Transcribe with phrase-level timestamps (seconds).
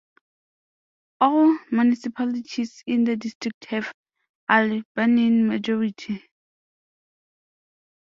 [1.19, 3.93] All municipalities in the district have
[4.49, 6.25] Albanian majority.